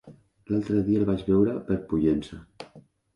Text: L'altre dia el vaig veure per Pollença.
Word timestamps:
L'altre 0.51 0.79
dia 0.87 1.01
el 1.01 1.05
vaig 1.09 1.21
veure 1.27 1.53
per 1.67 1.77
Pollença. 1.91 2.39